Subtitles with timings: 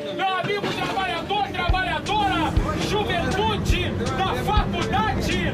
[0.00, 2.50] meu amigo trabalhador, trabalhadora,
[2.88, 5.48] juventude da faculdade,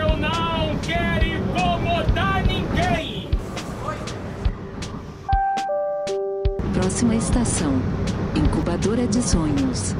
[0.00, 3.28] eu não quero incomodar ninguém.
[6.72, 7.72] Próxima estação.
[8.34, 9.94] Incubadora de sonhos.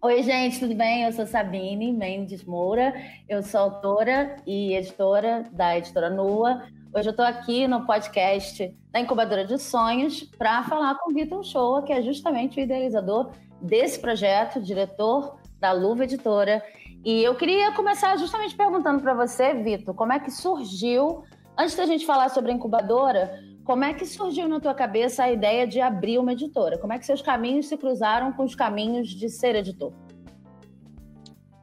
[0.00, 1.02] Oi, gente, tudo bem?
[1.02, 2.94] Eu sou Sabine Mendes Moura,
[3.28, 6.62] eu sou autora e editora da editora Nua.
[6.96, 11.42] Hoje eu estou aqui no podcast da Incubadora de Sonhos para falar com o Vitor
[11.42, 16.62] Shoa, que é justamente o idealizador desse projeto, diretor da Luva Editora.
[17.04, 21.24] E eu queria começar justamente perguntando para você, Vitor, como é que surgiu,
[21.58, 25.32] antes da gente falar sobre a incubadora, como é que surgiu na tua cabeça a
[25.32, 26.78] ideia de abrir uma editora?
[26.78, 29.92] Como é que seus caminhos se cruzaram com os caminhos de ser editor?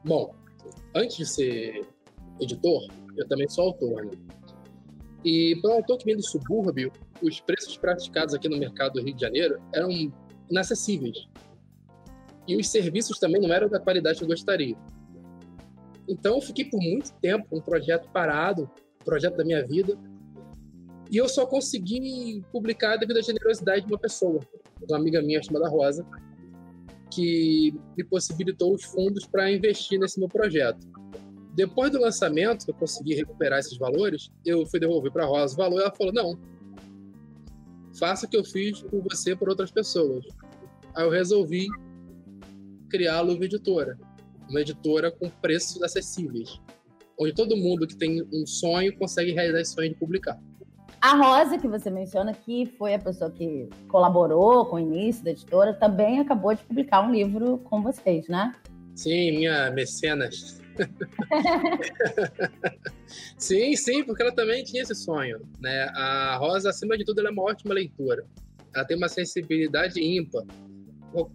[0.04, 0.34] Bom,
[0.94, 1.88] antes de ser
[2.38, 2.82] editor,
[3.16, 4.12] eu também sou autor, né?
[5.24, 9.02] E para um autor que vem do subúrbio, os preços praticados aqui no mercado do
[9.02, 9.88] Rio de Janeiro eram
[10.50, 11.28] inacessíveis.
[12.46, 14.76] E os serviços também não eram da qualidade que eu gostaria.
[16.08, 18.68] Então eu fiquei por muito tempo com um projeto parado,
[19.04, 19.96] projeto da minha vida,
[21.10, 24.40] e eu só consegui publicar devido à generosidade de uma pessoa,
[24.88, 26.06] uma amiga minha chamada Rosa,
[27.10, 30.91] que me possibilitou os fundos para investir nesse meu projeto.
[31.54, 35.56] Depois do lançamento, eu consegui recuperar esses valores, eu fui devolver para a Rosa o
[35.56, 36.38] valor e ela falou: não,
[37.98, 40.24] faça o que eu fiz por você por outras pessoas.
[40.94, 41.66] Aí eu resolvi
[42.88, 43.98] criar a Luva Editora,
[44.48, 46.60] uma editora com preços acessíveis,
[47.18, 50.38] onde todo mundo que tem um sonho consegue realizar esse sonho de publicar.
[51.00, 55.32] A Rosa, que você menciona, que foi a pessoa que colaborou com o início da
[55.32, 58.54] editora, também acabou de publicar um livro com vocês, né?
[58.94, 60.61] Sim, minha mecenas.
[63.38, 65.40] sim, sim, porque ela também tinha esse sonho.
[65.60, 65.84] Né?
[65.94, 68.24] A Rosa, acima de tudo, ela é uma ótima leitora.
[68.74, 70.44] Ela tem uma sensibilidade ímpar.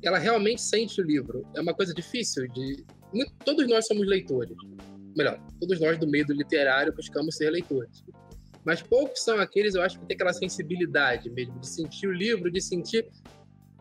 [0.03, 1.45] Ela realmente sente o livro.
[1.55, 2.83] É uma coisa difícil de.
[3.45, 4.57] Todos nós somos leitores.
[5.15, 8.03] Melhor, todos nós do meio do literário buscamos ser leitores
[8.67, 12.51] mas poucos são aqueles, eu acho, que tem aquela sensibilidade mesmo, de sentir o livro,
[12.51, 13.07] de sentir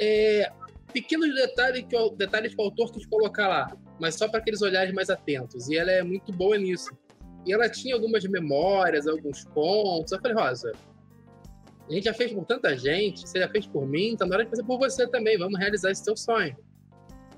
[0.00, 0.48] é,
[0.92, 4.92] pequenos detalhes que, detalhes que o autor quis colocar lá, mas só para aqueles olhares
[4.94, 5.68] mais atentos.
[5.68, 6.90] E ela é muito boa nisso.
[7.46, 10.12] E ela tinha algumas memórias, alguns contos.
[10.12, 10.72] Eu falei, Rosa,
[11.88, 14.44] a gente já fez por tanta gente, você já fez por mim, então na hora
[14.44, 16.56] de fazer por você também, vamos realizar esse teu sonho.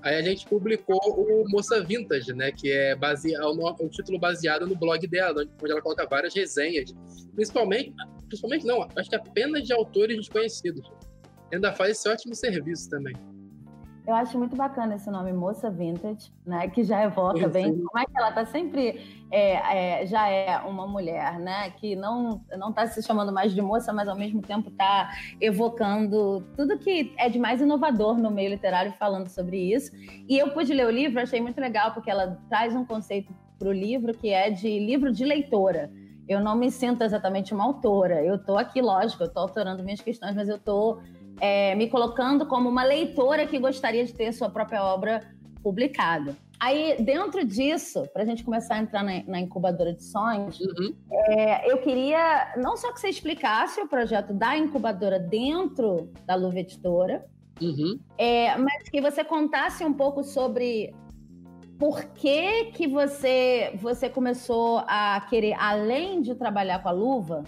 [0.01, 2.51] Aí a gente publicou o Moça Vintage, né?
[2.51, 6.93] Que é baseado, um título baseado no blog dela, onde ela coloca várias resenhas.
[7.35, 7.93] Principalmente,
[8.27, 10.89] principalmente não, acho que apenas de autores desconhecidos.
[11.51, 13.13] Ainda faz esse ótimo serviço também.
[14.09, 16.67] Eu acho muito bacana esse nome, Moça Vintage, né?
[16.67, 20.87] Que já evoca bem como é que ela tá sempre é, é, já é uma
[20.87, 21.69] mulher, né?
[21.69, 26.43] Que não não está se chamando mais de moça, mas ao mesmo tempo está evocando
[26.57, 29.91] tudo que é de mais inovador no meio literário falando sobre isso.
[30.27, 33.69] E eu pude ler o livro, achei muito legal porque ela traz um conceito para
[33.69, 35.91] o livro que é de livro de leitora
[36.29, 38.23] eu não me sinto exatamente uma autora.
[38.23, 41.01] Eu estou aqui, lógico, eu estou autorando minhas questões, mas eu estou
[41.39, 45.21] é, me colocando como uma leitora que gostaria de ter sua própria obra
[45.61, 46.35] publicada.
[46.59, 50.93] Aí, dentro disso, para a gente começar a entrar na, na incubadora de sonhos, uhum.
[51.09, 56.59] é, eu queria não só que você explicasse o projeto da incubadora dentro da Luva
[56.59, 57.25] Editora,
[57.61, 57.97] uhum.
[58.17, 60.93] é, mas que você contasse um pouco sobre
[61.79, 67.45] por que, que você, você começou a querer, além de trabalhar com a luva,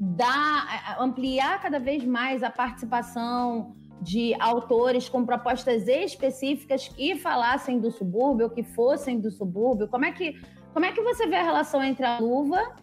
[0.00, 7.90] dar, ampliar cada vez mais a participação de autores com propostas específicas que falassem do
[7.90, 9.88] subúrbio, que fossem do subúrbio?
[9.88, 10.40] Como é que,
[10.72, 12.76] como é que você vê a relação entre a luva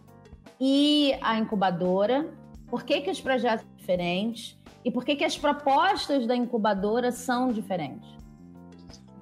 [0.59, 2.30] e a incubadora?
[2.68, 4.59] Por que, que os projetos são diferentes?
[4.84, 8.08] E por que, que as propostas da incubadora são diferentes?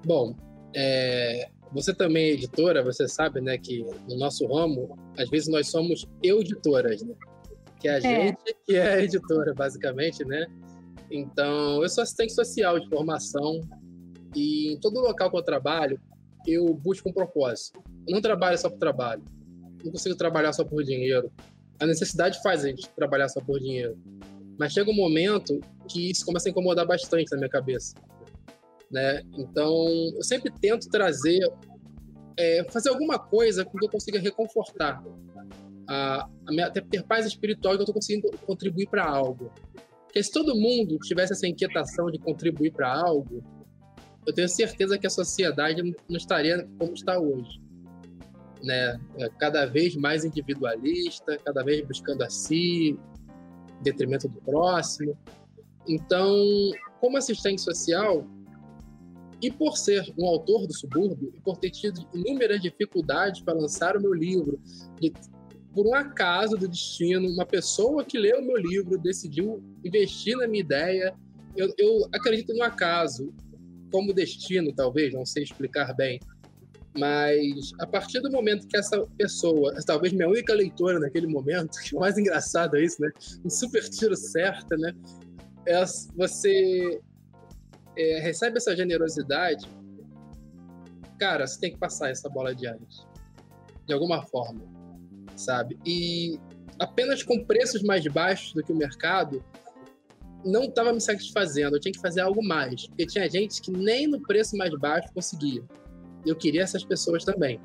[0.06, 0.36] Bom,
[0.76, 5.70] é, você também é editora, você sabe, né, que no nosso ramo, às vezes nós
[5.70, 7.14] somos editoras, né?
[7.84, 8.02] Que é a é.
[8.02, 10.48] gente que é a editora, basicamente, né?
[11.12, 13.60] Então, eu sou assistente social de formação
[14.34, 16.00] e em todo local que eu trabalho,
[16.48, 17.84] eu busco um propósito.
[18.08, 19.22] Eu não trabalho só por trabalho.
[19.84, 21.30] Não consigo trabalhar só por dinheiro.
[21.80, 23.98] A necessidade faz a gente trabalhar só por dinheiro.
[24.58, 25.60] Mas chega um momento
[25.90, 27.96] que isso começa a incomodar bastante na minha cabeça.
[28.90, 29.22] Né?
[29.38, 31.40] Então, eu sempre tento trazer,
[32.38, 35.04] é, fazer alguma coisa que eu consiga reconfortar
[35.88, 39.52] a, a minha, ter paz espiritual que eu estou conseguindo contribuir para algo.
[40.06, 43.44] Porque se todo mundo tivesse essa inquietação de contribuir para algo,
[44.26, 47.62] eu tenho certeza que a sociedade não estaria como está hoje.
[48.62, 49.00] Né?
[49.18, 52.98] É cada vez mais individualista, cada vez buscando a si.
[53.82, 55.18] detrimento do próximo.
[55.88, 56.32] Então,
[57.02, 58.26] como assistente social,
[59.42, 63.98] e por ser um autor do subúrbio, e por ter tido inúmeras dificuldades para lançar
[63.98, 64.58] o meu livro,
[65.02, 65.12] de,
[65.74, 70.64] por um acaso do destino, uma pessoa que leu meu livro decidiu investir na minha
[70.64, 71.16] ideia.
[71.56, 73.34] Eu, eu acredito no acaso,
[73.92, 76.20] como destino, talvez, não sei explicar bem.
[76.96, 81.96] Mas a partir do momento que essa pessoa, talvez minha única leitora naquele momento, que
[81.96, 83.10] o mais engraçado é isso, né?
[83.44, 84.94] Um super tiro certo, né?
[85.66, 85.84] É,
[86.16, 87.02] você
[87.98, 89.68] é, recebe essa generosidade,
[91.20, 93.08] cara, você tem que passar essa bola adiante.
[93.88, 94.62] De alguma forma,
[95.36, 95.78] sabe?
[95.86, 96.40] E
[96.80, 99.44] apenas com preços mais baixos do que o mercado,
[100.46, 101.76] não estava me satisfazendo.
[101.76, 102.88] Eu tinha que fazer algo mais.
[102.88, 105.64] Porque tinha gente que nem no preço mais baixo conseguia
[106.26, 107.60] eu queria essas pessoas também.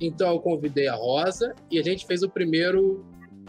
[0.00, 3.04] Então eu convidei a Rosa e a gente fez o primeiro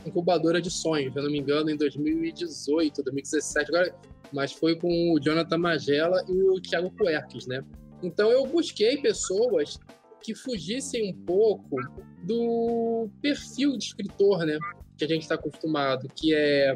[0.06, 3.94] incubadora de sonhos, se eu não me engano, em 2018, 2017, agora,
[4.32, 7.64] mas foi com o Jonathan Magela e o Thiago Puerques, né?
[8.02, 9.78] Então eu busquei pessoas
[10.22, 11.76] que fugissem um pouco
[12.24, 14.58] do perfil de escritor, né?
[14.98, 16.76] Que a gente está acostumado, que é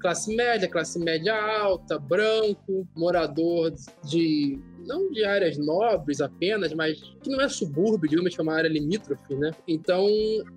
[0.00, 3.72] classe média, classe média alta, branco, morador
[4.04, 8.54] de não de áreas nobres apenas, mas que não é subúrbio, digamos que é uma
[8.54, 9.50] área limítrofe, né?
[9.66, 10.06] Então,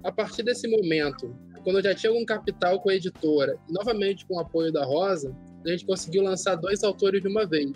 [0.04, 4.36] a partir desse momento, quando eu já tinha algum capital com a editora, novamente com
[4.36, 5.36] o apoio da Rosa,
[5.66, 7.72] a gente conseguiu lançar dois autores de uma vez.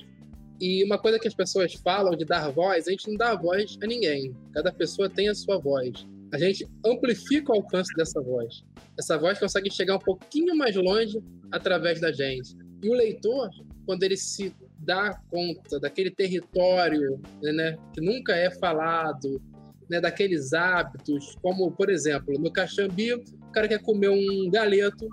[0.60, 3.78] E uma coisa que as pessoas falam de dar voz, a gente não dá voz
[3.82, 4.36] a ninguém.
[4.54, 6.06] Cada pessoa tem a sua voz.
[6.34, 8.64] A gente amplifica o alcance dessa voz.
[8.98, 11.22] Essa voz consegue chegar um pouquinho mais longe
[11.52, 12.56] através da gente.
[12.82, 13.50] E o leitor,
[13.86, 19.42] quando ele se dá conta daquele território né, que nunca é falado,
[19.90, 25.08] né, daqueles hábitos, como, por exemplo, no Caxambi, o cara quer comer um galeto,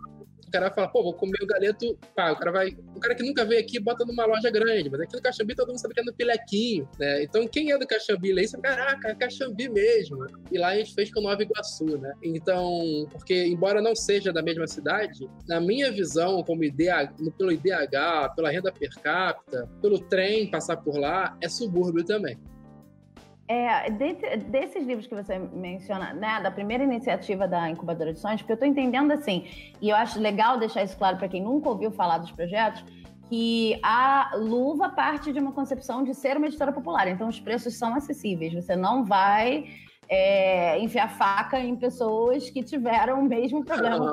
[0.53, 2.77] cara vai falar, pô, vou comer o galeto, pá, o cara vai.
[2.95, 5.69] O cara que nunca veio aqui bota numa loja grande, mas aqui no Caxambi todo
[5.69, 7.25] mundo sabe que é no Pilequinho, né?
[7.25, 10.27] Então quem é do Caxambi lê isso, caraca, é Caxambi mesmo.
[10.51, 12.13] E lá a gente fez com Nova Iguaçu, né?
[12.23, 18.35] Então, porque embora não seja da mesma cidade, na minha visão, como IDH, pelo IDH,
[18.37, 22.39] pela renda per capita, pelo trem passar por lá, é subúrbio também.
[23.49, 28.53] É, desses livros que você menciona, né, da primeira iniciativa da Incubadora de Sonhos, porque
[28.53, 29.47] eu estou entendendo assim,
[29.81, 32.85] e eu acho legal deixar isso claro para quem nunca ouviu falar dos projetos,
[33.29, 37.75] que a Luva parte de uma concepção de ser uma editora popular, então os preços
[37.75, 39.65] são acessíveis, você não vai
[40.09, 44.13] é, enfiar faca em pessoas que tiveram o mesmo problema,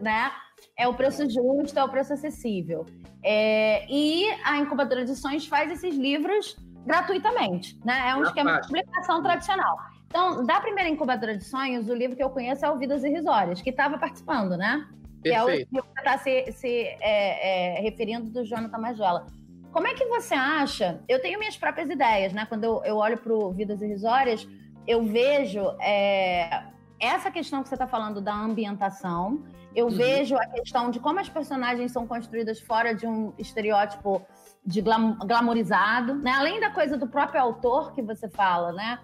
[0.00, 0.30] né?
[0.76, 2.86] É o preço justo, é o preço acessível.
[3.22, 6.56] É, e a Incubadora de Sonhos faz esses livros
[6.86, 8.10] gratuitamente, né?
[8.10, 8.62] É um Na esquema parte.
[8.62, 9.76] de publicação tradicional.
[10.06, 13.60] Então, da primeira incubadora de sonhos, o livro que eu conheço é o Vidas Irrisórias,
[13.60, 14.86] que estava participando, né?
[15.22, 15.22] Perfeito.
[15.22, 16.68] Que é o livro que está se, se
[17.00, 19.26] é, é, referindo do Jonathan Magela.
[19.72, 21.00] Como é que você acha?
[21.08, 22.46] Eu tenho minhas próprias ideias, né?
[22.46, 24.48] Quando eu, eu olho para o Vidas Irrisórias,
[24.86, 26.62] eu vejo é,
[27.00, 29.44] essa questão que você está falando da ambientação,
[29.76, 29.94] eu uhum.
[29.94, 34.22] vejo a questão de como as personagens são construídas fora de um estereótipo
[34.64, 36.30] de glam glamorizado, né?
[36.30, 38.98] Além da coisa do próprio autor que você fala, né?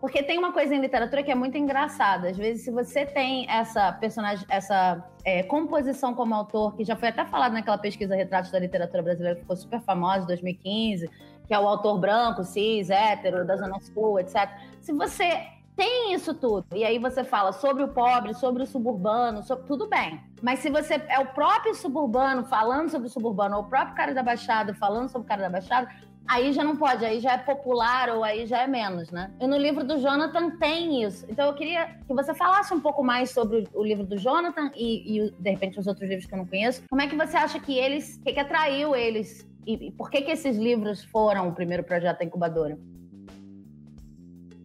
[0.00, 2.28] Porque tem uma coisa em literatura que é muito engraçada.
[2.28, 7.08] Às vezes, se você tem essa personagem, essa é, composição como autor, que já foi
[7.08, 11.08] até falado naquela pesquisa Retratos da Literatura Brasileira, que ficou super famosa em 2015,
[11.46, 14.50] que é o autor branco, cis, hétero, da Zona Sul, etc.
[14.80, 16.66] Se você tem isso tudo.
[16.74, 19.66] E aí você fala sobre o pobre, sobre o suburbano, sobre...
[19.66, 20.20] tudo bem.
[20.42, 24.14] Mas se você é o próprio suburbano falando sobre o suburbano, ou o próprio cara
[24.14, 25.88] da Baixada falando sobre o cara da Baixada,
[26.26, 29.30] aí já não pode, aí já é popular ou aí já é menos, né?
[29.38, 31.26] E no livro do Jonathan tem isso.
[31.28, 35.18] Então eu queria que você falasse um pouco mais sobre o livro do Jonathan e,
[35.18, 36.82] e de repente os outros livros que eu não conheço.
[36.88, 40.10] Como é que você acha que eles, o que, que atraiu eles e, e por
[40.10, 42.78] que que esses livros foram o primeiro projeto da incubadora?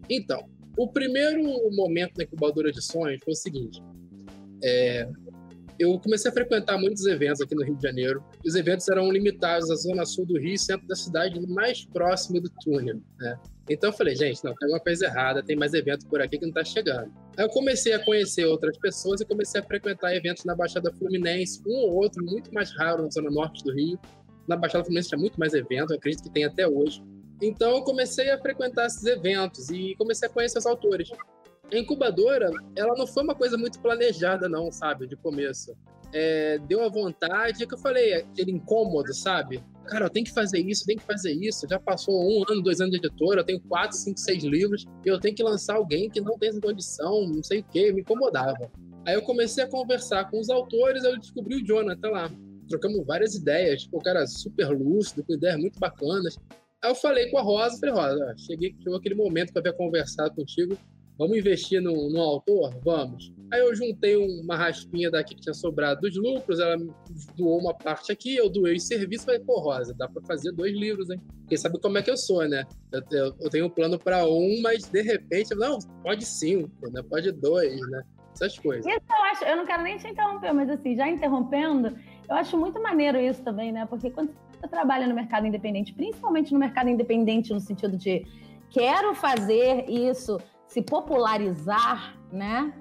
[0.10, 0.44] Então,
[0.78, 1.44] o primeiro
[1.76, 3.82] momento na incubadora de sonhos foi o seguinte:
[4.64, 5.08] é,
[5.82, 8.24] eu comecei a frequentar muitos eventos aqui no Rio de Janeiro.
[8.46, 12.52] Os eventos eram limitados à zona sul do Rio, centro da cidade, mais próximo do
[12.64, 13.02] túnel.
[13.20, 13.40] Né?
[13.70, 16.46] Então eu falei, gente, não, tem alguma coisa errada, tem mais evento por aqui que
[16.46, 17.12] não está chegando.
[17.36, 21.62] Aí eu comecei a conhecer outras pessoas e comecei a frequentar eventos na Baixada Fluminense,
[21.66, 24.00] um ou outro, muito mais raro na zona norte do Rio.
[24.48, 27.02] Na Baixada Fluminense tinha muito mais eventos, acredito que tem até hoje.
[27.42, 31.10] Então eu comecei a frequentar esses eventos e comecei a conhecer os autores.
[31.72, 35.76] A incubadora, ela não foi uma coisa muito planejada, não, sabe, de começo.
[36.14, 39.64] É, deu a vontade, que eu falei, aquele incômodo, sabe?
[39.86, 41.66] Cara, eu tenho que fazer isso, tenho que fazer isso.
[41.70, 45.10] Já passou um ano, dois anos de editora, eu tenho quatro, cinco, seis livros, e
[45.10, 48.02] eu tenho que lançar alguém que não tem essa condição, não sei o quê, me
[48.02, 48.70] incomodava.
[49.06, 52.32] Aí eu comecei a conversar com os autores, eu descobri o Jonathan lá.
[52.68, 56.38] Trocamos várias ideias, tipo, o cara super lúcido, com ideias muito bacanas.
[56.84, 60.76] Aí eu falei com a Rosa, falei, Rosa, cheguei, chegou aquele momento havia conversado contigo,
[61.16, 62.76] vamos investir no, no autor?
[62.84, 63.32] Vamos.
[63.54, 66.76] Aí eu juntei uma raspinha daqui que tinha sobrado dos lucros, ela
[67.38, 70.74] doou uma parte aqui, eu doei o serviço, falei, pô, Rosa, dá para fazer dois
[70.74, 71.22] livros, hein?
[71.42, 72.64] Porque sabe como é que eu sou, né?
[72.92, 77.04] Eu, eu, eu tenho um plano para um, mas de repente, não, pode cinco, né?
[77.08, 78.02] Pode dois, né?
[78.34, 78.88] Essas coisas.
[78.88, 81.96] Isso eu acho, eu não quero nem te interromper, mas assim, já interrompendo,
[82.28, 83.86] eu acho muito maneiro isso também, né?
[83.86, 88.26] Porque quando você trabalha no mercado independente, principalmente no mercado independente no sentido de
[88.70, 92.74] quero fazer isso se popularizar, né?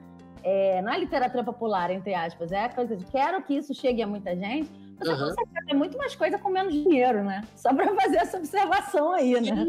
[0.42, 4.02] É, não é literatura popular, entre aspas, é a coisa de quero que isso chegue
[4.02, 4.70] a muita gente.
[4.98, 5.18] Você uhum.
[5.18, 7.42] consegue fazer muito mais coisa com menos dinheiro, né?
[7.56, 9.66] Só para fazer essa observação aí, né?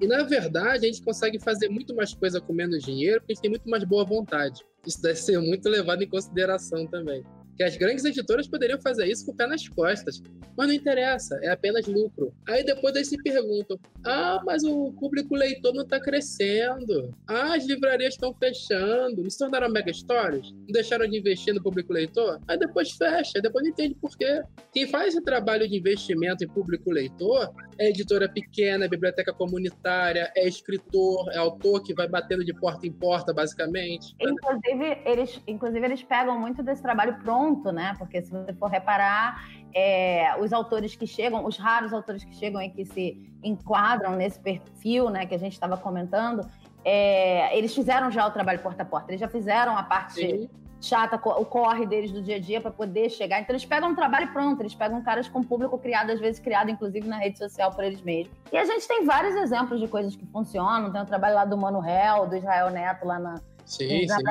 [0.00, 3.34] E na verdade, a gente consegue fazer muito mais coisa com menos dinheiro porque a
[3.34, 4.62] gente tem muito mais boa vontade.
[4.86, 7.24] Isso deve ser muito levado em consideração também
[7.56, 10.22] que as grandes editoras poderiam fazer isso com o pé nas costas.
[10.56, 12.32] Mas não interessa, é apenas lucro.
[12.48, 17.14] Aí depois eles se perguntam: ah, mas o público leitor não está crescendo.
[17.26, 19.22] Ah, as livrarias estão fechando.
[19.22, 20.52] Não se tornaram mega stories?
[20.52, 22.40] Não deixaram de investir no público leitor?
[22.48, 24.42] Aí depois fecha, depois não entende por quê.
[24.72, 30.30] Quem faz esse trabalho de investimento em público leitor é editora pequena, é biblioteca comunitária,
[30.36, 34.14] é escritor, é autor que vai batendo de porta em porta, basicamente.
[34.20, 37.94] Inclusive, eles, inclusive, eles pegam muito desse trabalho pronto, né?
[37.98, 42.60] Porque se você for reparar, é, os autores que chegam, os raros autores que chegam
[42.62, 46.48] e que se enquadram nesse perfil, né, que a gente estava comentando,
[46.84, 50.14] é, eles fizeram já o trabalho porta a porta, eles já fizeram a parte.
[50.14, 50.48] Sim
[50.80, 53.40] chata, o corre deles do dia a dia para poder chegar.
[53.40, 56.70] Então eles pegam um trabalho pronto, eles pegam caras com público criado, às vezes criado
[56.70, 58.34] inclusive na rede social por eles mesmos.
[58.52, 60.92] E a gente tem vários exemplos de coisas que funcionam.
[60.92, 63.34] Tem o trabalho lá do Mano Hell, do Israel Neto lá na
[63.66, 64.24] sim, sim.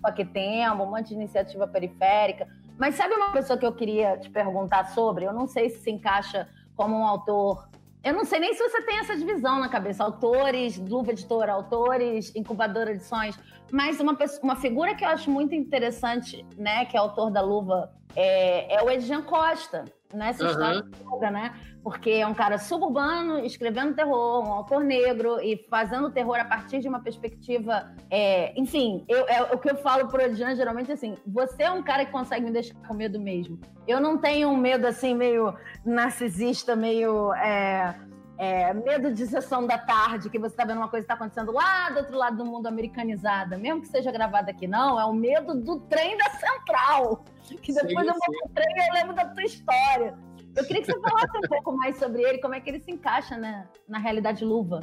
[0.00, 2.48] Paquetembo, um monte de iniciativa periférica.
[2.78, 5.24] Mas sabe uma pessoa que eu queria te perguntar sobre?
[5.24, 7.68] Eu não sei se se encaixa como um autor
[8.06, 12.32] eu não sei nem se você tem essa divisão na cabeça, autores, Luva Editora, autores,
[12.36, 13.36] incubadora edições,
[13.72, 17.40] mas uma, pessoa, uma figura que eu acho muito interessante, né, que é autor da
[17.40, 20.50] Luva, é, é o Edjan Costa, nessa uhum.
[20.50, 21.54] história toda, né?
[21.82, 26.80] Porque é um cara suburbano escrevendo terror, um autor negro e fazendo terror a partir
[26.80, 27.94] de uma perspectiva.
[28.10, 31.70] É, enfim, eu, é, o que eu falo pro Edjan geralmente é assim: você é
[31.70, 33.58] um cara que consegue me deixar com medo mesmo.
[33.86, 37.32] Eu não tenho um medo assim, meio narcisista, meio.
[37.34, 37.94] É,
[38.38, 41.52] é, medo de sessão da tarde, que você está vendo uma coisa que está acontecendo
[41.52, 45.12] lá do outro lado do mundo americanizada, mesmo que seja gravada aqui, não, é o
[45.12, 47.24] medo do trem da central,
[47.54, 50.18] que depois sim, eu vou trem e eu lembro da tua história.
[50.56, 52.90] Eu queria que você falasse um pouco mais sobre ele, como é que ele se
[52.90, 54.80] encaixa né, na realidade luva.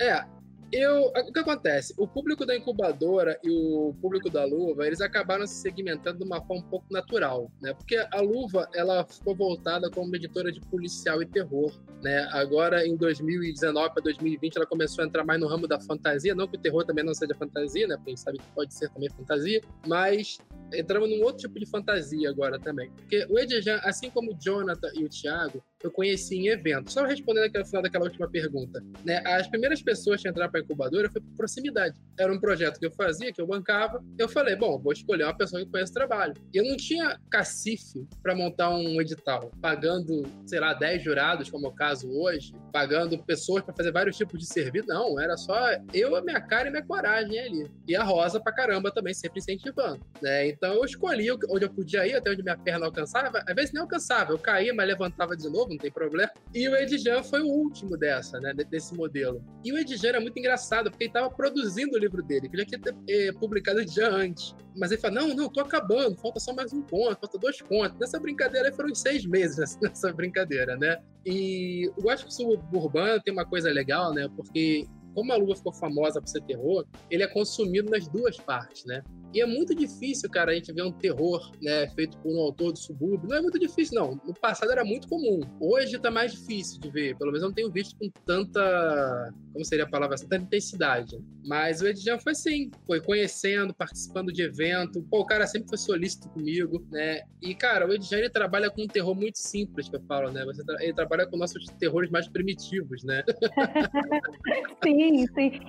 [0.00, 0.24] É,
[0.72, 1.94] eu, o que acontece?
[1.96, 6.40] O público da incubadora e o público da luva, eles acabaram se segmentando de uma
[6.44, 7.72] forma um pouco natural, né?
[7.72, 11.72] Porque a luva, ela ficou voltada como editora de policial e terror,
[12.02, 12.28] né?
[12.32, 16.46] Agora, em 2019 para 2020, ela começou a entrar mais no ramo da fantasia, não
[16.46, 17.96] que o terror também não seja fantasia, né?
[17.96, 20.38] Porque a gente sabe que pode ser também fantasia, mas
[20.74, 22.90] entramos num outro tipo de fantasia agora também.
[22.90, 26.92] Porque o Edjan, assim como o Jonathan e o Thiago, eu conheci em eventos.
[26.92, 28.82] Só respondendo aquele final daquela última pergunta.
[29.04, 29.22] Né?
[29.24, 32.00] As primeiras pessoas que entraram para a incubadora foi por proximidade.
[32.18, 34.02] Era um projeto que eu fazia, que eu bancava.
[34.18, 36.34] Eu falei, bom, vou escolher uma pessoa que conhece o trabalho.
[36.52, 41.66] E eu não tinha cacife para montar um edital, pagando, sei lá, 10 jurados, como
[41.66, 44.88] é o caso hoje, pagando pessoas para fazer vários tipos de serviço.
[44.88, 45.56] Não, era só
[45.92, 47.70] eu, a minha cara e minha coragem ali.
[47.86, 50.00] E a Rosa pra caramba também, sempre incentivando.
[50.20, 50.48] Né?
[50.48, 53.42] Então eu escolhi onde eu podia ir, até onde minha perna alcançava.
[53.46, 56.30] Às vezes nem alcançava, eu caía, mas levantava de novo, não tem problema.
[56.54, 58.52] E o Edjan foi o último dessa, né?
[58.54, 59.44] Desse modelo.
[59.64, 62.64] E o Edjan era muito engraçado, porque ele estava produzindo o livro dele, que já
[62.64, 64.54] tinha é, publicado o Edjan antes.
[64.76, 67.98] Mas ele falou: não, não, tô acabando, falta só mais um conto, falta dois contos.
[67.98, 71.00] Nessa brincadeira foram seis meses nessa brincadeira, né?
[71.26, 74.28] E o Gótico Suburbano tem uma coisa legal, né?
[74.36, 78.84] Porque como a Luva ficou famosa por ser terror, ele é consumido nas duas partes,
[78.84, 79.02] né?
[79.34, 82.72] E é muito difícil, cara, a gente ver um terror, né, feito por um autor
[82.72, 83.28] do subúrbio.
[83.28, 84.18] Não é muito difícil, não.
[84.24, 85.40] No passado era muito comum.
[85.60, 87.16] Hoje tá mais difícil de ver.
[87.18, 89.30] Pelo menos eu não tenho visto com tanta.
[89.52, 90.16] Como seria a palavra?
[90.16, 91.18] Tanta intensidade.
[91.44, 92.70] Mas o Edjan foi assim.
[92.86, 95.02] Foi conhecendo, participando de evento.
[95.10, 97.20] Pô, o cara sempre foi solícito comigo, né?
[97.42, 100.42] E, cara, o Edjan ele trabalha com um terror muito simples, que eu falo, né?
[100.80, 103.22] Ele trabalha com nossos terrores mais primitivos, né?
[104.82, 104.97] sim,
[105.34, 105.60] sim.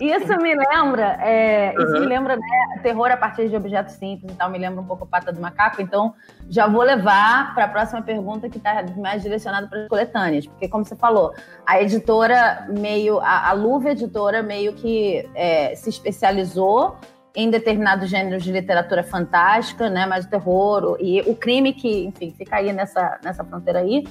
[0.00, 1.84] Isso me lembra, é, uhum.
[1.84, 4.84] isso me lembra né, terror a partir de objetos simples e tal, me lembra um
[4.84, 6.14] pouco a pata do macaco, então
[6.50, 10.68] já vou levar para a próxima pergunta que está mais direcionada para as coletâneas, porque
[10.68, 11.32] como você falou,
[11.64, 16.98] a editora meio, a, a Luva Editora meio que é, se especializou
[17.34, 20.06] em determinados gêneros de literatura fantástica, né?
[20.06, 24.04] Mas o terror e o crime que, enfim, fica aí nessa, nessa fronteira aí,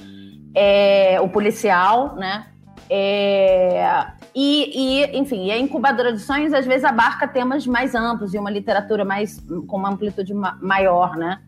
[0.54, 2.46] é, o policial, né?
[2.88, 4.06] É,
[4.38, 8.50] e, e, enfim, a incubadora de sonhos às vezes abarca temas mais amplos e uma
[8.50, 11.40] literatura mais com uma amplitude ma maior, né?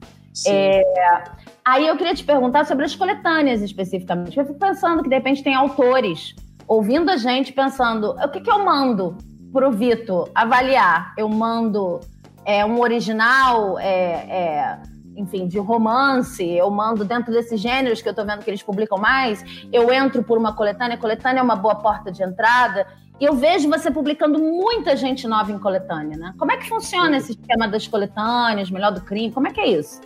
[0.47, 0.83] É,
[1.63, 4.39] aí eu queria te perguntar sobre as coletâneas especificamente.
[4.39, 6.35] Eu fico pensando que de repente tem autores
[6.67, 9.19] ouvindo a gente pensando o que, que eu mando
[9.53, 11.13] para o Vitor avaliar?
[11.19, 12.01] Eu mando
[12.43, 14.79] é, um original, é, é,
[15.19, 18.97] enfim, de romance, eu mando dentro desses gêneros que eu estou vendo que eles publicam
[18.97, 22.87] mais, eu entro por uma coletânea, a coletânea é uma boa porta de entrada.
[23.21, 26.35] E eu vejo você publicando muita gente nova em coletânea, né?
[26.39, 29.33] Como é que funciona esse esquema das coletâneas, melhor do crime?
[29.33, 30.01] Como é que é isso?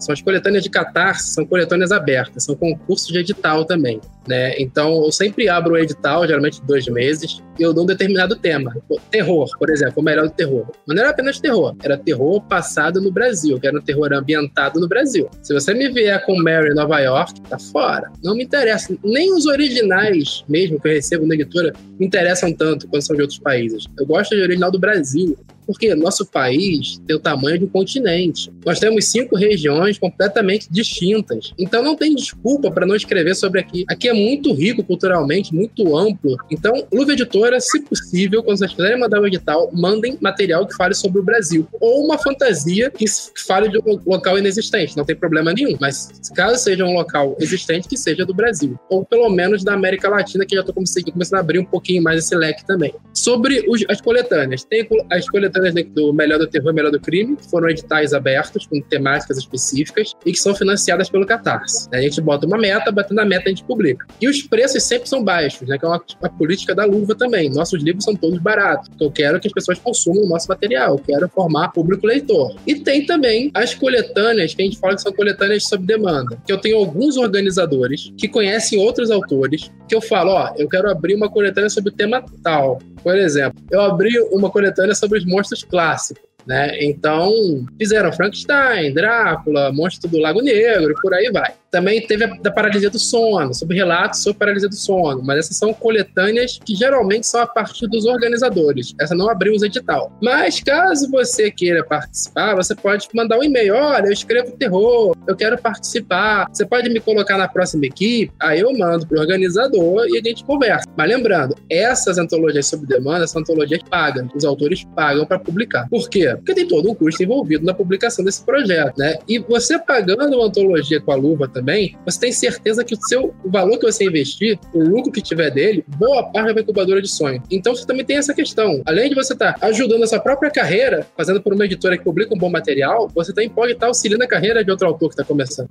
[0.00, 4.00] São as coletâneas de catarse, são coletâneas abertas, são concursos de edital também.
[4.26, 4.58] Né?
[4.58, 8.74] Então, eu sempre abro o edital, geralmente dois meses, e eu dou um determinado tema.
[9.10, 10.66] Terror, por exemplo, o melhor do terror.
[10.86, 14.80] Mas não era apenas terror, era terror passado no Brasil, que era um terror ambientado
[14.80, 15.28] no Brasil.
[15.42, 18.10] Se você me vier com Mary Nova York, tá fora.
[18.22, 18.96] Não me interessa.
[19.04, 23.22] Nem os originais, mesmo que eu recebo na editora, me interessam tanto quando são de
[23.22, 23.84] outros países.
[23.98, 25.36] Eu gosto de original do Brasil
[25.70, 28.52] porque nosso país tem o tamanho de um continente.
[28.66, 31.54] Nós temos cinco regiões completamente distintas.
[31.56, 33.84] Então não tem desculpa para não escrever sobre aqui.
[33.88, 36.36] Aqui é muito rico culturalmente, muito amplo.
[36.50, 40.92] Então, Luva Editora, se possível, quando vocês quiserem mandar um edital, mandem material que fale
[40.92, 41.68] sobre o Brasil.
[41.80, 43.04] Ou uma fantasia que
[43.46, 45.76] fale de um local inexistente, não tem problema nenhum.
[45.80, 48.76] Mas caso seja um local existente, que seja do Brasil.
[48.88, 52.24] Ou pelo menos da América Latina, que já estou começando a abrir um pouquinho mais
[52.24, 52.92] esse leque também.
[53.14, 55.59] Sobre os, as coletâneas, tem as coletâneas
[55.94, 60.14] do Melhor do Terror e Melhor do Crime, que foram editais abertos com temáticas específicas
[60.24, 61.88] e que são financiadas pelo Catarse.
[61.92, 64.06] A gente bota uma meta, batendo a meta a gente publica.
[64.20, 65.78] E os preços sempre são baixos, né?
[65.78, 67.50] Que é uma, uma política da luva também.
[67.50, 68.88] Nossos livros são todos baratos.
[69.00, 72.54] Eu quero que as pessoas consumam o nosso material, eu quero formar público leitor.
[72.66, 76.40] E tem também as coletâneas, que a gente fala que são coletâneas sob demanda.
[76.46, 80.90] Que eu tenho alguns organizadores que conhecem outros autores, que eu falo, ó, eu quero
[80.90, 82.78] abrir uma coletânea sobre o tema tal.
[83.02, 86.30] Por exemplo, eu abri uma coletânea sobre os monstros clássicos.
[86.46, 86.82] Né?
[86.82, 87.30] Então,
[87.78, 91.52] fizeram Frankenstein, Drácula, Monstro do Lago Negro e por aí vai.
[91.70, 95.56] Também teve a da paralisia do sono, sobre relatos sobre paralisia do sono, mas essas
[95.56, 98.94] são coletâneas que geralmente são a partir dos organizadores.
[99.00, 100.12] Essa não abriu os edital.
[100.20, 105.36] Mas caso você queira participar, você pode mandar um e-mail: olha, eu escrevo terror, eu
[105.36, 106.46] quero participar.
[106.52, 108.32] Você pode me colocar na próxima equipe?
[108.40, 110.86] Aí eu mando pro organizador e a gente conversa.
[110.96, 114.28] Mas lembrando, essas antologias sob demanda são antologias que pagam.
[114.34, 115.88] Os autores pagam para publicar.
[115.88, 116.34] Por quê?
[116.36, 119.18] Porque tem todo um custo envolvido na publicação desse projeto, né?
[119.28, 122.96] E você pagando uma antologia com a luva também, também, você tem certeza que o
[122.96, 127.00] seu o valor que você investir, o lucro que tiver dele, boa parte é incubadora
[127.02, 127.42] de sonho.
[127.50, 128.82] Então você também tem essa questão.
[128.86, 132.04] Além de você estar tá ajudando a sua própria carreira, fazendo por uma editora que
[132.04, 135.08] publica um bom material, você também pode estar tá auxiliando a carreira de outro autor
[135.08, 135.68] que está começando.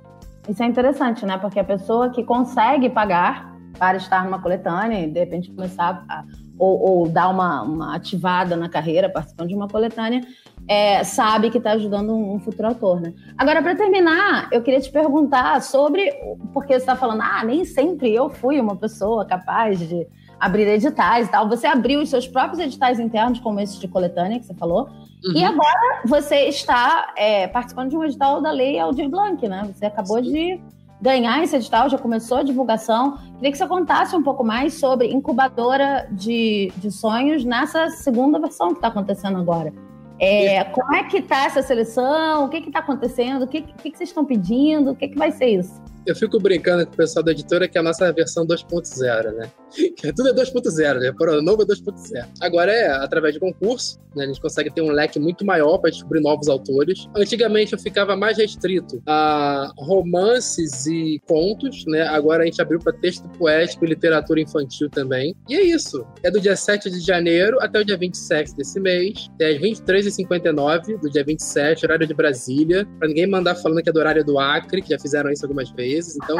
[0.48, 1.36] Isso é interessante, né?
[1.38, 6.24] Porque a pessoa que consegue pagar para estar numa coletânea e de repente começar a,
[6.58, 10.20] ou, ou dar uma, uma ativada na carreira participando de uma coletânea,
[10.68, 13.12] é, sabe que está ajudando um, um, futuro autor, né?
[13.36, 16.12] Agora, para terminar, eu queria te perguntar sobre,
[16.52, 20.06] porque você está falando, ah, nem sempre eu fui uma pessoa capaz de
[20.38, 21.48] abrir editais e tal.
[21.48, 24.88] Você abriu os seus próprios editais internos, como esse de coletânea que você falou,
[25.24, 25.32] uhum.
[25.34, 29.68] e agora você está é, participando de um edital da Lei Aldir Blanc, né?
[29.74, 30.30] Você acabou Sim.
[30.30, 30.60] de
[31.00, 33.18] ganhar esse edital, já começou a divulgação.
[33.36, 38.68] Queria que você contasse um pouco mais sobre incubadora de, de sonhos nessa segunda versão
[38.68, 39.72] que está acontecendo agora.
[40.20, 42.44] É, como é que está essa seleção?
[42.44, 43.44] O que está acontecendo?
[43.44, 44.90] O que, que, que, vocês estão pedindo?
[44.90, 45.82] O que, que vai ser isso?
[46.06, 49.50] Eu fico brincando com o pessoal da editora que é a nossa versão 2.0, né?
[49.96, 51.12] Que tudo é 2.0, né?
[51.16, 52.26] Para novo é 2.0.
[52.40, 54.24] Agora é através de concurso, né?
[54.24, 57.06] A gente consegue ter um leque muito maior para descobrir novos autores.
[57.14, 62.02] Antigamente eu ficava mais restrito a romances e contos, né?
[62.02, 65.34] Agora a gente abriu para texto poético e literatura infantil também.
[65.48, 66.04] E é isso.
[66.22, 69.28] É do dia 7 de janeiro até o dia 27 desse mês.
[69.40, 72.86] É às 23h59 do dia 27, horário de Brasília.
[72.98, 75.70] Para ninguém mandar falando que é do horário do Acre, que já fizeram isso algumas
[75.70, 75.89] vezes.
[75.98, 76.36] Então,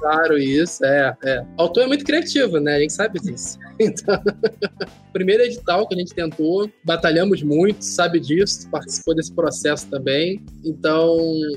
[0.00, 0.84] claro isso.
[0.84, 1.44] É, é.
[1.58, 2.76] O autor é muito criativo, né?
[2.76, 3.58] A gente sabe disso.
[3.82, 4.20] Então,
[5.10, 10.44] primeiro edital que a gente tentou, batalhamos muito, sabe disso, participou desse processo também.
[10.62, 11.16] Então,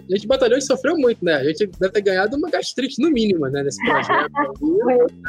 [0.10, 1.34] a gente batalhou e sofreu muito, né?
[1.34, 4.32] A gente deve ter ganhado uma gastrite, no mínimo, né, nesse projeto.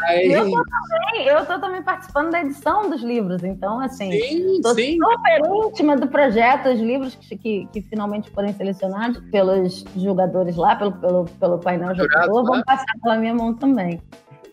[0.06, 0.32] Aí...
[0.32, 4.74] eu, tô também, eu tô também participando da edição dos livros, então, assim, sim, tô
[4.74, 4.96] sim.
[4.98, 10.76] super íntima do projeto, os livros que, que, que, finalmente forem selecionados pelos julgadores lá,
[10.76, 14.00] pelo, pelo, pelo painel jogador, vão passar pela minha mão também.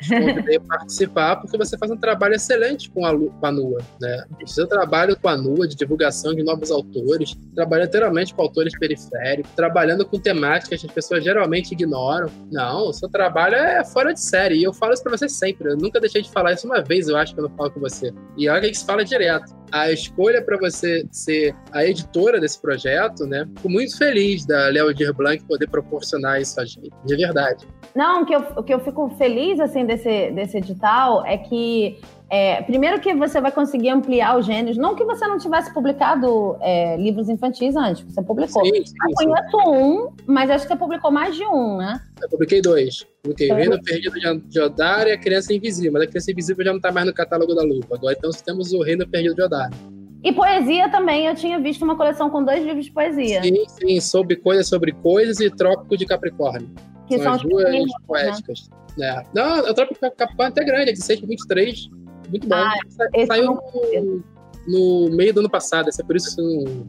[0.07, 3.79] Convidei a participar porque você faz um trabalho excelente com a, com a NUA.
[3.99, 4.23] Né?
[4.43, 8.77] O seu trabalho com a NUA de divulgação de novos autores, trabalhando literalmente com autores
[8.77, 12.29] periféricos, trabalhando com temáticas que as pessoas geralmente ignoram.
[12.51, 14.55] Não, o seu trabalho é fora de série.
[14.55, 15.69] E eu falo isso pra você sempre.
[15.69, 18.13] Eu nunca deixei de falar isso uma vez, eu acho, quando eu falo com você.
[18.37, 19.53] E olha que gente fala direto.
[19.71, 23.47] A escolha para você ser a editora desse projeto, né?
[23.55, 27.67] Fico muito feliz da Léo Blanc poder proporcionar isso a gente, de verdade.
[27.95, 31.99] Não, o que eu, o que eu fico feliz, assim, desse, desse edital é que
[32.33, 34.77] é, primeiro que você vai conseguir ampliar os gêneros.
[34.77, 38.63] Não que você não tivesse publicado é, livros infantis antes, você publicou.
[38.63, 39.67] Sim, sim, eu conheço sim.
[39.67, 41.99] um, mas acho que você publicou mais de um, né?
[42.21, 43.05] Eu publiquei dois.
[43.21, 44.15] Publiquei o Reino Perdido
[44.47, 45.91] de Odar e a Criança Invisível.
[45.91, 47.95] Mas a Criança Invisível já não está mais no catálogo da Lupa.
[47.95, 49.69] Agora então temos o Reino Perdido de Odar.
[50.23, 53.43] E poesia também, eu tinha visto uma coleção com dois livros de poesia.
[53.43, 56.69] Sim, sim, sobre coisas sobre coisas e Trópico de Capricórnio.
[57.17, 57.83] Que são, são as duas né?
[58.07, 58.69] poéticas.
[58.97, 59.23] Né?
[59.33, 61.89] Não, o Trópico de Capricórnio é até grande, é de 6 23
[62.31, 62.55] muito bom.
[62.55, 62.73] Ah,
[63.27, 64.23] Saiu no,
[64.67, 66.87] no, meio do ano passado, é por isso que você não,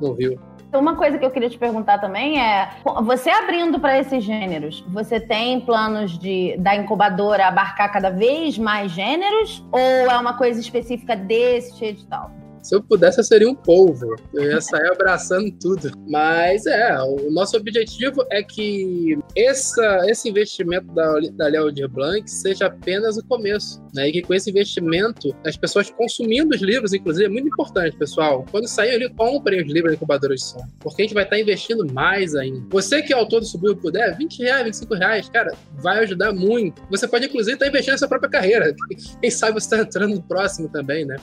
[0.00, 0.40] não viu.
[0.68, 2.70] Então, uma coisa que eu queria te perguntar também é:
[3.02, 8.90] você abrindo para esses gêneros, você tem planos de da incubadora abarcar cada vez mais
[8.92, 12.30] gêneros ou é uma coisa específica desse edital?
[12.68, 14.14] Se eu pudesse, eu seria um polvo.
[14.34, 15.90] Eu ia sair abraçando tudo.
[16.06, 22.66] Mas é, o nosso objetivo é que essa, esse investimento da, da Léo Blanc seja
[22.66, 23.82] apenas o começo.
[23.94, 24.10] Né?
[24.10, 28.44] E que com esse investimento, as pessoas consumindo os livros, inclusive, é muito importante, pessoal.
[28.50, 30.60] Quando sair ali, comprem os livros da incubadora de som.
[30.78, 32.66] Porque a gente vai estar investindo mais ainda.
[32.68, 36.82] Você que é autor do Subiu puder, 20 reais, 25 reais, cara, vai ajudar muito.
[36.90, 38.76] Você pode, inclusive, estar investindo na sua própria carreira.
[39.22, 41.16] Quem sabe você está entrando no próximo também, né?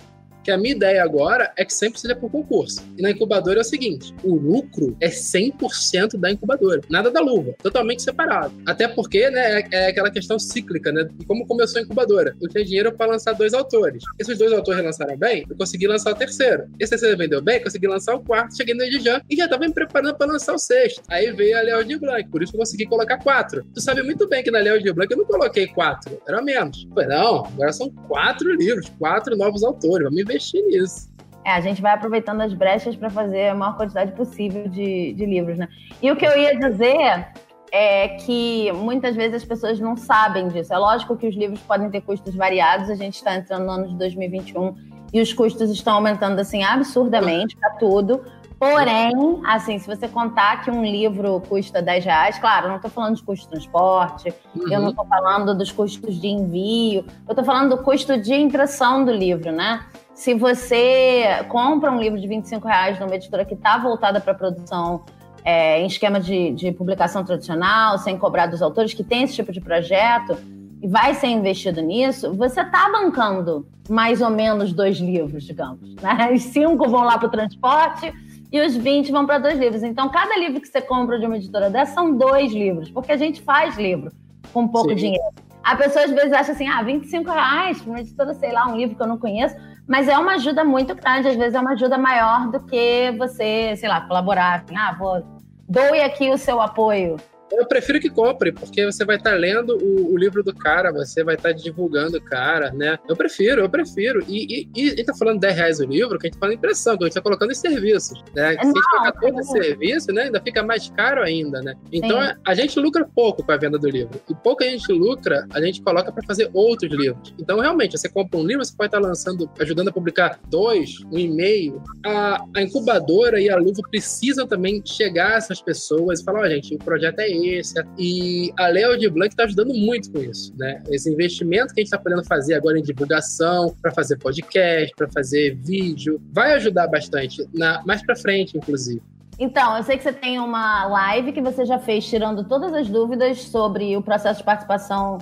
[0.46, 2.86] Que a minha ideia agora é que sempre seja por concurso.
[2.98, 7.56] E na incubadora é o seguinte: o lucro é 100% da incubadora, nada da luva,
[7.64, 8.54] totalmente separado.
[8.66, 11.10] Até porque, né, é, é aquela questão cíclica, né?
[11.28, 12.36] Como começou a incubadora?
[12.40, 14.04] Eu tinha dinheiro para lançar dois autores.
[14.20, 16.66] Esses dois autores lançaram bem, eu consegui lançar o terceiro.
[16.80, 19.74] Esse terceiro vendeu bem, consegui lançar o quarto, cheguei no Edijan e já tava me
[19.74, 21.02] preparando para lançar o sexto.
[21.10, 23.66] Aí veio a Léo de Blanc, por isso eu consegui colocar quatro.
[23.74, 26.88] Tu sabe muito bem que na Léo de Blanc eu não coloquei quatro, era menos.
[26.94, 31.10] Falei, não, agora são quatro livros, quatro novos autores, vamos ver investir nisso.
[31.44, 35.26] É, a gente vai aproveitando as brechas para fazer a maior quantidade possível de, de
[35.26, 35.68] livros, né?
[36.02, 37.28] E o que eu ia dizer
[37.72, 40.74] é que muitas vezes as pessoas não sabem disso.
[40.74, 43.88] É lógico que os livros podem ter custos variados, a gente está entrando no ano
[43.90, 44.76] de 2021
[45.14, 48.24] e os custos estão aumentando assim absurdamente para tudo.
[48.58, 49.14] Porém,
[49.46, 53.16] assim, se você contar que um livro custa 10 reais, claro, eu não estou falando
[53.16, 54.72] de custo de transporte, uhum.
[54.72, 59.04] eu não estou falando dos custos de envio, eu estou falando do custo de impressão
[59.04, 59.86] do livro, né?
[60.16, 65.04] Se você compra um livro de 25 reais numa editora que está voltada para produção
[65.44, 69.52] é, em esquema de, de, publicação tradicional, sem cobrar dos autores, que tem esse tipo
[69.52, 70.38] de projeto,
[70.82, 75.96] e vai ser investido nisso, você está bancando mais ou menos dois livros, digamos.
[76.02, 76.32] Né?
[76.34, 78.12] Os cinco vão lá para o transporte
[78.52, 79.84] e os 20 vão para dois livros.
[79.84, 83.18] Então, cada livro que você compra de uma editora dessa são dois livros, porque a
[83.18, 84.12] gente faz livro
[84.54, 84.96] com pouco Sim.
[84.96, 85.34] dinheiro.
[85.62, 88.78] A pessoa às vezes acha assim, ah, 25 reais para uma editora, sei lá, um
[88.78, 89.56] livro que eu não conheço.
[89.88, 93.76] Mas é uma ajuda muito grande, às vezes é uma ajuda maior do que você,
[93.78, 94.64] sei lá, colaborar.
[94.64, 95.24] Assim, ah, vou,
[95.70, 97.18] doe aqui o seu apoio.
[97.52, 100.92] Eu prefiro que compre, porque você vai estar tá lendo o, o, livro do cara,
[100.92, 102.98] você vai estar tá divulgando o cara, né?
[103.08, 104.24] Eu prefiro, eu prefiro.
[104.28, 107.04] E, e, e tá falando 10 reais o livro, que a gente falando impressão, que
[107.04, 108.54] a gente tá colocando em serviços, né?
[108.54, 110.24] Se a gente colocar todo esse serviço, né?
[110.24, 111.76] Ainda fica mais caro ainda, né?
[111.92, 112.34] Então Sim.
[112.44, 114.20] a gente lucra pouco com a venda do livro.
[114.30, 117.34] E pouco a gente lucra, a gente coloca para fazer outros livros.
[117.40, 121.00] Então, realmente, você compra um livro, você pode estar tá lançando, ajudando a publicar dois,
[121.12, 121.82] um e-mail.
[122.06, 126.44] A, a incubadora e a luva precisam também chegar a essas pessoas e falar, ó,
[126.44, 127.88] oh, gente, o projeto é experiência.
[127.98, 130.82] E a Leo de Blanc está ajudando muito com isso, né?
[130.90, 135.10] Esse investimento que a gente está podendo fazer agora em divulgação, para fazer podcast, para
[135.10, 139.02] fazer vídeo, vai ajudar bastante, na, mais para frente, inclusive.
[139.38, 142.88] Então, eu sei que você tem uma live que você já fez tirando todas as
[142.90, 145.18] dúvidas sobre o processo de participação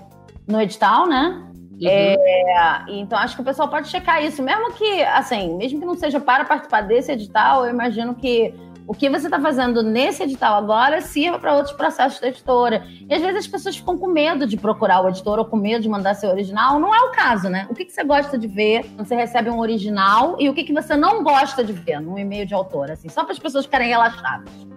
[0.47, 1.49] no edital, né?
[1.81, 1.89] Uhum.
[1.89, 5.95] É, então acho que o pessoal pode checar isso, mesmo que, assim, mesmo que não
[5.95, 8.53] seja para participar desse edital, eu imagino que
[8.87, 12.85] o que você está fazendo nesse edital agora sirva para outros processos da editora.
[13.09, 15.81] E às vezes as pessoas ficam com medo de procurar o editor ou com medo
[15.81, 16.79] de mandar seu original.
[16.79, 17.67] Não é o caso, né?
[17.69, 20.63] O que, que você gosta de ver quando você recebe um original e o que,
[20.63, 23.65] que você não gosta de ver num e-mail de autor, assim, só para as pessoas
[23.65, 24.72] ficarem relaxadas.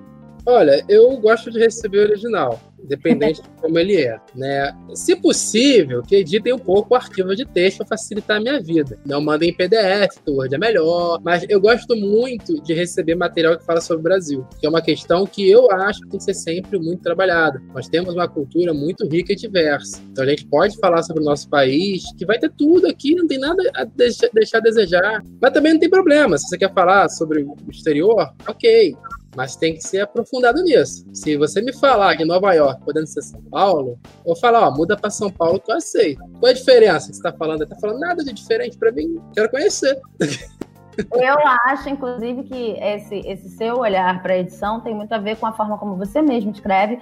[0.46, 4.18] Olha, eu gosto de receber o original dependente de como ele é.
[4.34, 4.72] Né?
[4.94, 8.98] Se possível, que editem um pouco o arquivo de texto para facilitar a minha vida.
[9.04, 13.64] Não mandem em PDF, Word é melhor, mas eu gosto muito de receber material que
[13.64, 16.34] fala sobre o Brasil, que é uma questão que eu acho que tem que ser
[16.34, 17.60] sempre muito trabalhada.
[17.74, 20.00] Nós temos uma cultura muito rica e diversa.
[20.10, 23.26] Então a gente pode falar sobre o nosso país, que vai ter tudo aqui, não
[23.26, 25.22] tem nada a deixar, deixar a desejar.
[25.40, 26.38] Mas também não tem problema.
[26.38, 28.94] Se você quer falar sobre o exterior, ok
[29.36, 31.06] mas tem que ser aprofundado nisso.
[31.12, 34.96] Se você me falar que Nova York podendo ser São Paulo, eu falar, ó, muda
[34.96, 36.18] para São Paulo que eu aceito.
[36.40, 37.62] Qual é a diferença que você está falando?
[37.62, 40.00] Está falando nada de diferente para mim, quero conhecer.
[41.12, 45.36] Eu acho, inclusive, que esse, esse seu olhar para a edição tem muito a ver
[45.36, 46.98] com a forma como você mesmo escreve.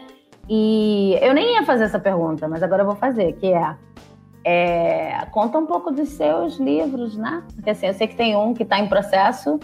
[0.48, 3.76] E eu nem ia fazer essa pergunta, mas agora eu vou fazer, que é,
[4.44, 7.44] é conta um pouco dos seus livros, né?
[7.54, 9.60] Porque assim, eu sei que tem um que está em processo,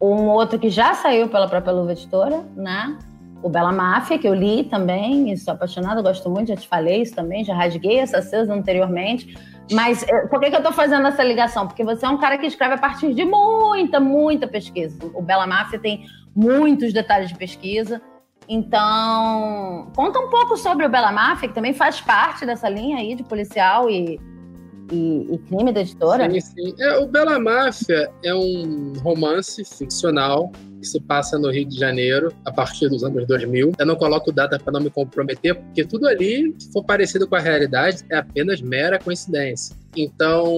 [0.00, 2.96] um outro que já saiu pela própria Luva Editora, né?
[3.42, 7.02] O Bela Máfia, que eu li também, e sou apaixonada, gosto muito, já te falei
[7.02, 9.36] isso também, já rasguei essa cesa anteriormente.
[9.72, 11.66] Mas eh, por que, que eu estou fazendo essa ligação?
[11.66, 14.98] Porque você é um cara que escreve a partir de muita, muita pesquisa.
[15.14, 18.00] O Bela Máfia tem muitos detalhes de pesquisa.
[18.48, 23.14] Então, conta um pouco sobre o Bela Máfia, que também faz parte dessa linha aí
[23.14, 24.20] de policial e
[24.90, 26.30] e, e Crime da editora?
[26.30, 26.74] Sim, sim.
[26.78, 30.50] É, o Bela Máfia é um romance ficcional
[30.80, 33.72] que se passa no Rio de Janeiro a partir dos anos 2000.
[33.78, 37.36] Eu não coloco data para não me comprometer, porque tudo ali, se for parecido com
[37.36, 39.76] a realidade, é apenas mera coincidência.
[39.96, 40.56] Então,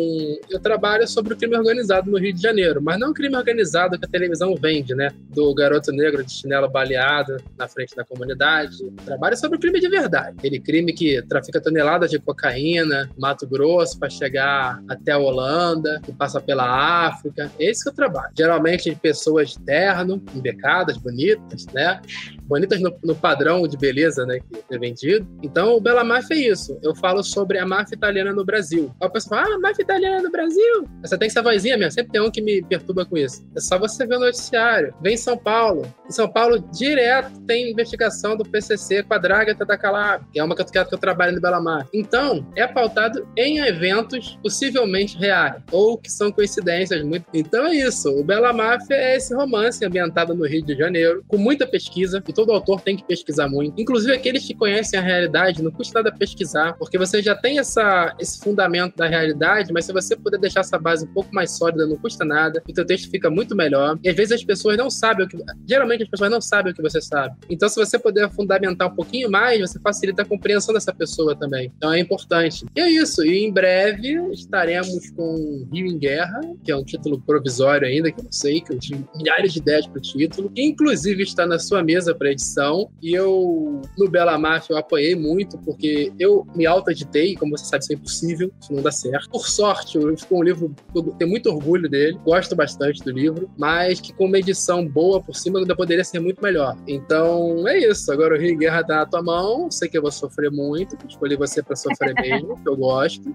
[0.51, 3.99] eu trabalho sobre o crime organizado no Rio de Janeiro, mas não o crime organizado
[3.99, 5.11] que a televisão vende, né?
[5.31, 8.77] Do garoto negro de chinelo baleado na frente da comunidade.
[9.05, 10.37] Trabalho sobre o crime de verdade.
[10.39, 16.13] Aquele crime que trafica toneladas de cocaína, Mato Grosso, para chegar até a Holanda, que
[16.13, 17.51] passa pela África.
[17.59, 18.33] É esse que eu trabalho.
[18.37, 22.01] Geralmente pessoas de terno, embecadas, bonitas, né?
[22.47, 24.39] Bonitas no, no padrão de beleza, né?
[24.69, 25.27] Que é vendido.
[25.43, 26.79] Então, o Bela Máfia é isso.
[26.83, 28.93] Eu falo sobre a máfia italiana no Brasil.
[29.01, 30.89] Aí pessoa fala, ah, máfia italiana no Brasil.
[31.03, 33.47] Você tem essa vozinha mesmo, sempre tem um que me perturba com isso.
[33.57, 34.95] É só você ver o noticiário.
[35.03, 35.83] Vem em São Paulo.
[36.09, 40.45] Em São Paulo, direto, tem investigação do PCC com a Draga da Calab, que é
[40.45, 41.89] uma que eu, que eu trabalho no Bela Máfia.
[41.93, 47.03] Então, é pautado em eventos possivelmente reais, ou que são coincidências.
[47.03, 47.27] Muito...
[47.33, 48.09] Então é isso.
[48.11, 52.35] O Bela Máfia é esse romance ambientado no Rio de Janeiro, com muita pesquisa, e
[52.35, 53.81] todo autor tem que pesquisar muito.
[53.81, 58.15] Inclusive aqueles que conhecem a realidade, não custa nada pesquisar, porque você já tem essa,
[58.19, 61.87] esse fundamento da realidade, mas se você puder deixar essa base um pouco mais sólida,
[61.87, 63.99] não custa nada, o teu texto fica muito melhor.
[64.03, 65.37] E às vezes as pessoas não sabem o que.
[65.69, 67.37] Geralmente as pessoas não sabem o que você sabe.
[67.51, 71.71] Então, se você puder fundamentar um pouquinho mais, você facilita a compreensão dessa pessoa também.
[71.77, 72.65] Então é importante.
[72.75, 73.25] E é isso.
[73.25, 78.21] E em breve estaremos com Rio em Guerra, que é um título provisório ainda, que
[78.21, 81.47] eu não sei, que eu tive milhares de ideias para o título, que inclusive está
[81.47, 82.89] na sua mesa para edição.
[83.03, 87.83] E eu, no Bela Máfia, eu apoiei muito, porque eu me auto-editei, como você sabe,
[87.83, 89.29] isso é impossível, isso não dá certo.
[89.29, 94.01] Por sorte, ficou um livro eu tenho muito orgulho dele, gosto bastante do livro, mas
[94.01, 96.77] que com uma edição boa por cima ainda poderia ser muito melhor.
[96.87, 98.13] Então é isso.
[98.13, 101.37] Agora o Rio Guerra tá na tua mão, sei que eu vou sofrer muito, escolhi
[101.37, 103.35] você para sofrer mesmo, que eu gosto.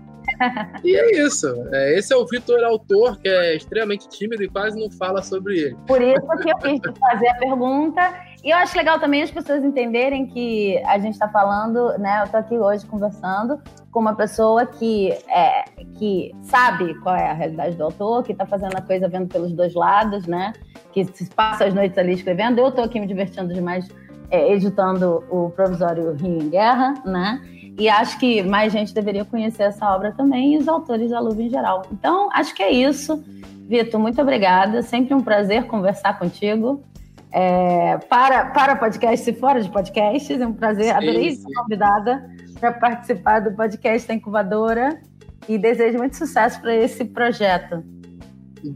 [0.83, 1.47] E é isso.
[1.73, 5.59] É, esse é o Vitor Autor, que é extremamente tímido e quase não fala sobre
[5.59, 5.77] ele.
[5.87, 9.63] Por isso que eu quis fazer a pergunta e eu acho legal também as pessoas
[9.63, 12.19] entenderem que a gente está falando, né?
[12.21, 13.59] Eu estou aqui hoje conversando
[13.91, 15.65] com uma pessoa que, é,
[15.97, 19.51] que sabe qual é a realidade do autor, que está fazendo a coisa vendo pelos
[19.53, 20.53] dois lados, né?
[20.93, 22.59] Que passa as noites ali escrevendo.
[22.59, 23.89] Eu estou aqui me divertindo demais
[24.29, 27.41] é, editando o provisório Rio em Guerra, né?
[27.79, 31.41] E acho que mais gente deveria conhecer essa obra também e os autores da Luva
[31.41, 31.83] em geral.
[31.91, 33.23] Então, acho que é isso.
[33.67, 34.81] Vitor, muito obrigada.
[34.81, 36.83] Sempre um prazer conversar contigo
[37.31, 40.39] é, para, para podcast e fora de podcasts.
[40.39, 45.01] É um prazer, adorei ser convidada para participar do podcast da Incubadora
[45.47, 47.83] e desejo muito sucesso para esse projeto.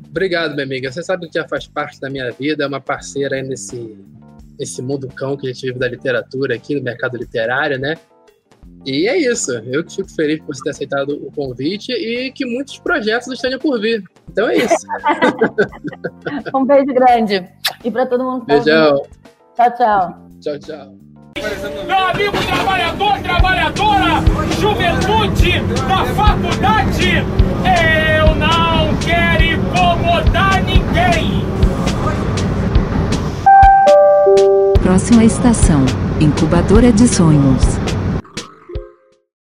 [0.09, 0.91] Obrigado, minha amiga.
[0.91, 3.97] Você sabe que já faz parte da minha vida, é uma parceira aí nesse,
[4.59, 7.95] nesse mundo cão que a gente vive da literatura aqui, no mercado literário, né?
[8.85, 9.51] E é isso.
[9.51, 13.79] Eu fico feliz por você ter aceitado o convite e que muitos projetos estejam por
[13.79, 14.03] vir.
[14.29, 14.87] Então é isso.
[16.55, 17.47] um beijo grande.
[17.83, 19.01] E para todo mundo que tá Beijão.
[19.55, 20.17] Tchau, tchau.
[20.41, 21.01] Tchau, tchau.
[21.87, 24.21] Meu amigo trabalhador, trabalhadora,
[24.59, 31.45] juventude da faculdade, eu não quero incomodar ninguém.
[34.83, 35.85] Próxima estação:
[36.19, 37.90] Incubadora de Sonhos.